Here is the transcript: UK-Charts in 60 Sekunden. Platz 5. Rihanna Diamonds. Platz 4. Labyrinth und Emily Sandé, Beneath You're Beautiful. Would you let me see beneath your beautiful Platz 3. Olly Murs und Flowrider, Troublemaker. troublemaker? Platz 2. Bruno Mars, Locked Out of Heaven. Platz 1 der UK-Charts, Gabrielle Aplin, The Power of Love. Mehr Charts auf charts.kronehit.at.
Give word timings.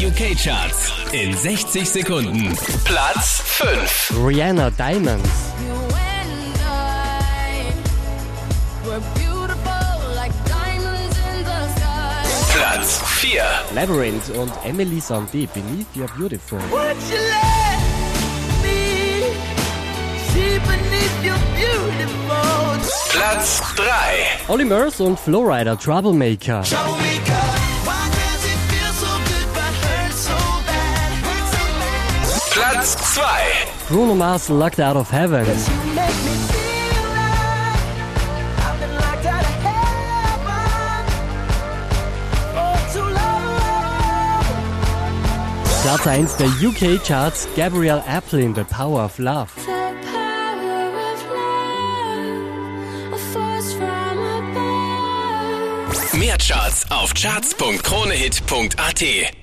UK-Charts 0.00 1.12
in 1.12 1.36
60 1.36 1.84
Sekunden. 1.84 2.56
Platz 2.84 3.42
5. 3.44 4.12
Rihanna 4.24 4.70
Diamonds. 4.70 5.28
Platz 12.48 13.00
4. 13.20 13.42
Labyrinth 13.74 14.30
und 14.30 14.50
Emily 14.64 15.00
Sandé, 15.00 15.46
Beneath 15.52 15.86
You're 15.94 16.08
Beautiful. 16.16 16.58
Would 16.70 16.96
you 17.10 17.18
let 17.18 17.78
me 18.62 19.34
see 20.32 20.58
beneath 20.60 21.24
your 21.24 21.38
beautiful 21.54 22.60
Platz 23.10 23.60
3. 23.76 23.84
Olly 24.48 24.64
Murs 24.64 24.98
und 25.00 25.18
Flowrider, 25.20 25.76
Troublemaker. 25.78 26.62
troublemaker? 26.62 27.09
Platz 32.60 32.94
2. 33.14 33.22
Bruno 33.88 34.14
Mars, 34.14 34.50
Locked 34.50 34.80
Out 34.80 34.96
of 34.96 35.10
Heaven. 35.10 35.46
Platz 45.82 46.06
1 46.06 46.36
der 46.36 46.50
UK-Charts, 46.62 47.48
Gabrielle 47.56 48.04
Aplin, 48.06 48.54
The 48.54 48.64
Power 48.64 49.06
of 49.06 49.18
Love. 49.18 49.48
Mehr 56.12 56.36
Charts 56.36 56.84
auf 56.90 57.14
charts.kronehit.at. 57.14 59.39